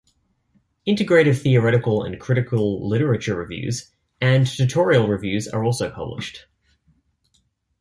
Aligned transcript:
Integrative 0.87 1.39
theoretical 1.39 2.01
and 2.01 2.19
critical 2.19 2.89
literature 2.89 3.35
reviews, 3.35 3.91
and 4.19 4.47
tutorial 4.47 5.07
reviews 5.07 5.47
are 5.47 5.63
also 5.63 5.91
published. 5.91 6.47